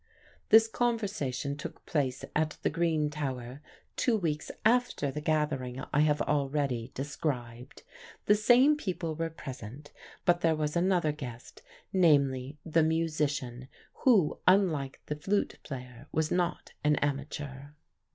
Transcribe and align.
This 0.49 0.67
conversation 0.67 1.55
took 1.55 1.85
place 1.85 2.25
at 2.35 2.57
the 2.63 2.71
Green 2.71 3.11
Tower 3.11 3.61
two 3.95 4.17
weeks 4.17 4.49
after 4.65 5.11
the 5.11 5.21
gathering 5.21 5.83
I 5.93 5.99
have 5.99 6.23
already 6.23 6.89
described. 6.95 7.83
The 8.25 8.33
same 8.33 8.75
people 8.77 9.13
were 9.13 9.29
present; 9.29 9.91
but 10.25 10.41
there 10.41 10.55
was 10.55 10.75
another 10.75 11.11
guest, 11.11 11.61
namely, 11.93 12.57
the 12.65 12.81
musician, 12.81 13.67
who, 13.97 14.39
unlike 14.47 15.01
the 15.05 15.15
flute 15.17 15.59
player, 15.61 16.07
was 16.11 16.31
not 16.31 16.73
an 16.83 16.95
amateur. 16.95 17.67